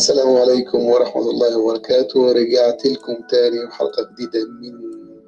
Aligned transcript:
السلام 0.00 0.36
عليكم 0.36 0.84
ورحمة 0.84 1.30
الله 1.30 1.58
وبركاته. 1.58 2.32
رجعت 2.32 2.86
لكم 2.86 3.16
تاني 3.30 3.64
وحلقة 3.64 4.08
جديدة 4.12 4.40
من 4.48 4.72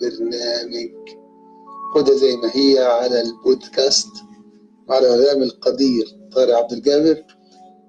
برنامج 0.00 0.90
خدها 1.94 2.14
زي 2.16 2.36
ما 2.36 2.50
هي 2.54 2.78
على 2.78 3.20
البودكاست 3.20 4.08
على 4.90 5.06
غرام 5.08 5.42
القدير 5.42 6.06
طارق 6.34 6.56
عبد 6.56 6.72
الجابر. 6.72 7.24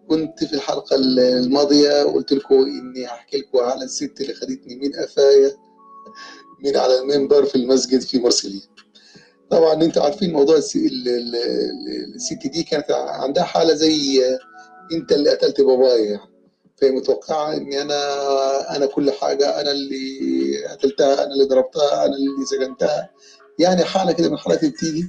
كنت 0.10 0.44
في 0.44 0.54
الحلقة 0.54 0.96
الماضية 0.96 2.04
قلت 2.04 2.32
لكم 2.34 2.56
إني 2.56 3.06
هحكي 3.06 3.38
لكم 3.38 3.60
على 3.60 3.84
الست 3.84 4.22
اللي 4.22 4.34
خدتني 4.34 4.76
من 4.76 4.92
قفايا 5.04 5.52
من 6.66 6.78
على 6.78 7.00
المنبر 7.00 7.46
في 7.46 7.56
المسجد 7.56 8.02
في 8.02 8.20
مرسيليا 8.20 8.62
طبعا 9.50 9.74
أنتوا 9.74 10.04
عارفين 10.04 10.34
موضوع 10.34 10.56
الس- 10.58 10.76
ال- 10.76 11.08
ال- 11.08 11.36
ال- 11.36 12.16
الست 12.16 12.48
دي 12.48 12.64
كانت 12.64 12.92
عندها 12.92 13.44
حالة 13.44 13.74
زي 13.74 14.24
أنت 14.94 15.12
اللي 15.12 15.30
قتلت 15.30 15.62
بابايا 15.62 16.06
يعني. 16.06 16.33
فهي 16.76 16.92
متوقعة 16.92 17.54
إني 17.58 17.82
أنا 17.82 18.76
أنا 18.76 18.86
كل 18.86 19.12
حاجة 19.12 19.62
أنا 19.62 19.72
اللي 19.72 20.66
قتلتها 20.68 21.24
أنا 21.24 21.34
اللي 21.34 21.44
ضربتها 21.46 22.06
أنا 22.06 22.16
اللي 22.16 22.46
سجنتها. 22.46 23.10
يعني 23.60 23.84
حالة 23.84 24.12
كده 24.12 24.30
من 24.30 24.38
اللي 24.48 24.70
بتيجي 24.70 25.08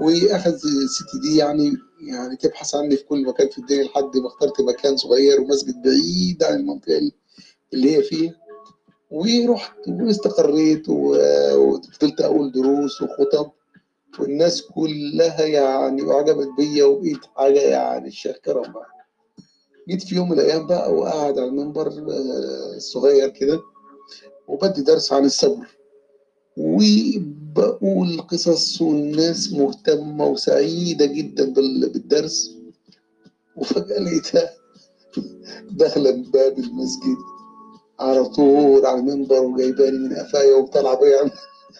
وأخذ 0.00 0.52
الست 0.52 1.16
دي 1.22 1.36
يعني 1.36 1.72
يعني 2.08 2.36
تبحث 2.36 2.74
عني 2.74 2.96
في 2.96 3.04
كل 3.04 3.24
مكان 3.26 3.48
في 3.48 3.58
الدنيا 3.58 3.84
لحد 3.84 4.16
ما 4.16 4.26
اخترت 4.26 4.60
مكان 4.60 4.96
صغير 4.96 5.40
ومسجد 5.40 5.82
بعيد 5.82 6.42
عن 6.44 6.54
المنطقة 6.60 7.10
اللي 7.74 7.96
هي 7.96 8.02
فيها. 8.02 8.34
ورحت 9.10 9.76
واستقريت 9.88 10.88
وفضلت 10.88 12.20
أقول 12.20 12.52
دروس 12.52 13.02
وخطب. 13.02 13.50
والناس 14.18 14.62
كلها 14.62 15.42
يعني 15.42 16.12
أعجبت 16.12 16.48
بيا 16.58 16.84
وبقيت 16.84 17.24
حاجة 17.36 17.60
يعني 17.60 18.08
الشيخ 18.08 18.36
كرم 18.36 18.72
بقى. 18.72 18.95
جيت 19.88 20.02
في 20.02 20.14
يوم 20.14 20.28
من 20.30 20.38
الأيام 20.40 20.66
بقى 20.66 20.94
وقاعد 20.94 21.38
على 21.38 21.48
المنبر 21.48 21.86
آه، 21.86 22.76
الصغير 22.76 23.28
كده 23.28 23.60
وبدي 24.48 24.82
درس 24.82 25.12
عن 25.12 25.24
الصبر. 25.24 25.66
وبقول 26.56 28.20
قصص 28.20 28.82
والناس 28.82 29.52
مهتمة 29.52 30.26
وسعيدة 30.26 31.06
جدا 31.06 31.52
بال- 31.52 31.88
بالدرس. 31.92 32.56
وفجأة 33.56 33.98
لقيتها 33.98 34.50
داخلة 35.80 36.12
من 36.12 36.22
باب 36.22 36.58
المسجد 36.58 37.16
على 38.00 38.24
طول 38.24 38.86
على 38.86 38.98
المنبر 39.00 39.42
وجايباني 39.42 39.98
من 39.98 40.16
قفايا 40.16 40.54
وطالعة 40.56 41.00
بيا 41.00 41.30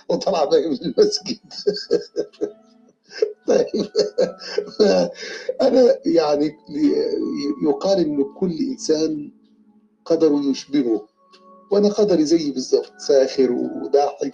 وطالعة 0.09 0.51
بيا 0.51 0.69
من 0.69 0.79
المسجد. 0.85 1.39
طيب. 3.49 3.87
أنا 5.63 5.95
يعني 6.07 6.53
يقال 7.63 7.99
إن 7.99 8.25
كل 8.41 8.59
إنسان 8.71 9.33
قدره 10.05 10.41
يشبهه 10.45 11.07
وأنا 11.71 11.89
قدري 11.89 12.25
زيي 12.25 12.51
بالظبط 12.51 12.93
ساخر 12.99 13.53
وضاحك 13.53 14.33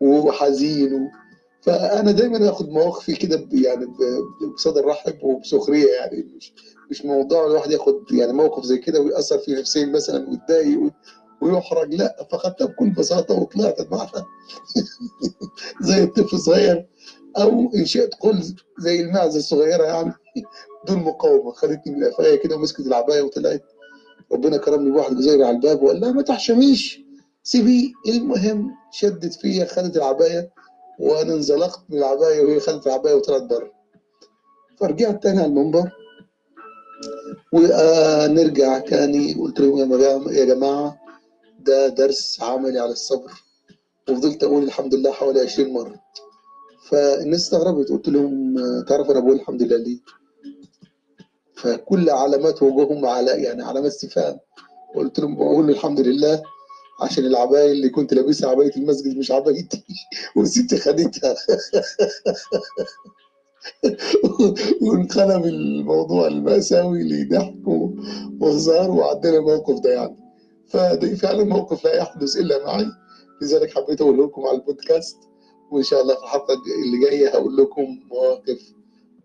وحزين 0.00 0.94
و... 0.94 1.08
فأنا 1.62 2.10
دايما 2.12 2.50
آخد 2.50 2.68
مواقفي 2.68 3.14
كده 3.14 3.48
يعني 3.52 3.86
بصدر 4.54 4.84
رحب 4.84 5.24
وبسخرية 5.24 5.86
يعني 5.92 6.22
مش 6.36 6.52
مش 6.90 7.04
موضوع 7.04 7.46
الواحد 7.46 7.70
ياخد 7.70 8.12
يعني 8.12 8.32
موقف 8.32 8.64
زي 8.64 8.78
كده 8.78 9.00
ويأثر 9.00 9.38
في 9.38 9.52
نفسيا 9.52 9.86
مثلا 9.86 10.28
ويتضايق 10.30 10.92
ويحرج 11.42 11.94
لأ 11.94 12.26
فخدتها 12.30 12.66
بكل 12.66 12.90
بساطة 12.90 13.34
وطلعت 13.34 13.92
معها 13.92 14.26
زي 15.88 16.02
الطفل 16.02 16.36
الصغير. 16.36 16.89
أو 17.38 17.70
إن 17.74 17.84
شئت 17.84 18.14
قل 18.14 18.54
زي 18.78 19.00
المعزة 19.00 19.38
الصغيرة 19.38 19.84
يعني 19.84 20.12
دون 20.88 20.98
مقاومة. 20.98 21.52
خدتني 21.52 21.94
من 21.96 22.04
قفايا 22.04 22.36
كده 22.36 22.56
ومسكت 22.56 22.80
العباية 22.86 23.22
وطلعت. 23.22 23.62
ربنا 24.32 24.56
كرمني 24.56 24.90
بواحد 24.90 25.16
جزيري 25.16 25.44
على 25.44 25.56
الباب 25.56 25.82
وقال 25.82 26.00
لها 26.00 26.12
ما 26.12 26.22
تحشميش. 26.22 27.00
سيبيه 27.42 27.92
المهم 28.08 28.70
شدت 28.92 29.34
فيا 29.34 29.64
خدت 29.64 29.96
العباية 29.96 30.50
وأنا 30.98 31.34
انزلقت 31.34 31.80
من 31.88 31.98
العباية 31.98 32.40
وهي 32.40 32.60
خدت 32.60 32.86
العباية 32.86 33.14
وطلعت 33.14 33.42
بره. 33.42 33.70
فرجعت 34.80 35.22
تاني 35.22 35.38
على 35.38 35.46
المنبر. 35.46 35.90
ونرجع 37.52 38.78
تاني. 38.78 39.34
قلت 39.34 39.60
لهم 39.60 39.92
يا 40.32 40.44
جماعة 40.44 40.98
ده 41.60 41.88
درس 41.88 42.42
عملي 42.42 42.78
على 42.78 42.92
الصبر. 42.92 43.32
وفضلت 44.08 44.44
أقول 44.44 44.62
الحمد 44.62 44.94
لله 44.94 45.10
حوالي 45.12 45.40
20 45.40 45.72
مرة. 45.72 46.00
فالناس 46.90 47.40
استغربت 47.40 47.88
قلت 47.88 48.08
لهم 48.08 48.54
تعرف 48.88 49.10
أنا 49.10 49.20
بقول 49.20 49.36
الحمد 49.36 49.62
لله 49.62 49.76
ليه 49.76 49.98
فكل 51.54 52.10
علامات 52.10 52.62
وجوههم 52.62 53.06
على 53.06 53.30
يعني 53.30 53.62
علامات 53.62 53.92
استفهام. 53.92 54.38
قلت 54.94 55.20
لهم 55.20 55.36
بقول 55.36 55.70
الحمد 55.70 56.00
لله 56.00 56.42
عشان 57.00 57.26
العباية 57.26 57.72
اللي 57.72 57.88
كنت 57.88 58.14
لابسها 58.14 58.50
عباية 58.50 58.76
المسجد 58.76 59.16
مش 59.16 59.30
عبايتي 59.30 59.84
وستي 60.36 60.76
خدتها 60.76 61.34
وانقلب 64.82 65.44
الموضوع 65.44 66.26
المأساوي 66.26 67.02
لضحك 67.02 67.68
وهزار 68.40 68.90
وعدينا 68.90 69.36
الموقف 69.36 69.80
ده 69.80 69.90
يعني. 69.90 70.16
فده 70.68 71.14
فعلا 71.14 71.44
موقف 71.44 71.84
لا 71.84 71.94
يحدث 71.94 72.36
إلا 72.36 72.64
معي. 72.66 72.86
لذلك 73.42 73.70
حبيت 73.74 74.00
أقول 74.00 74.24
لكم 74.24 74.42
على 74.46 74.56
البودكاست. 74.56 75.16
وإن 75.70 75.82
شاء 75.82 76.02
الله 76.02 76.14
في 76.14 76.22
الحلقة 76.22 76.54
اللي 76.84 76.98
جاية 77.00 77.28
هقول 77.28 77.56
لكم 77.56 78.00
مواقف 78.10 78.72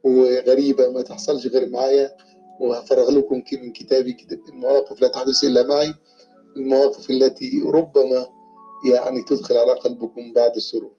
وغريبة 0.04 0.92
ما 0.92 1.02
تحصلش 1.02 1.48
غير 1.48 1.70
معايا 1.70 2.12
وهفرغ 2.60 3.12
لكم 3.12 3.42
من 3.54 3.72
كتابي 3.74 4.14
كتاب 4.14 4.40
المواقف 4.50 5.02
لا 5.02 5.08
تحدث 5.08 5.44
إلا 5.44 5.68
معي. 5.68 5.94
المواقف 6.58 7.10
التي 7.10 7.62
ربما 7.66 8.28
يعني 8.92 9.22
تدخل 9.24 9.58
على 9.58 9.72
قلبكم 9.74 10.34
بعد 10.34 10.56
السرور. 10.56 10.92